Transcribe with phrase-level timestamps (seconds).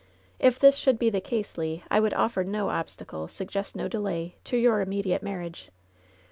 [0.39, 4.33] If this should be the case, Le, I would offer no obstacle, suggest no delay,
[4.45, 5.69] to your immediate marriage.